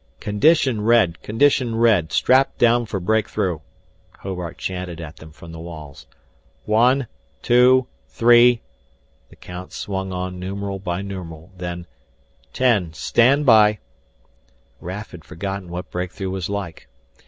[0.19, 3.59] "Condition red condition red Strap down for breakthrough"
[4.23, 6.07] Hobart chanted at them from the walls.
[6.65, 7.05] "One,
[7.43, 8.61] two, three"
[9.29, 11.85] the count swung on numeral by numeral; then
[12.51, 13.77] "ten Stand by"
[14.81, 16.87] Raf had forgotten what breakthrough was like.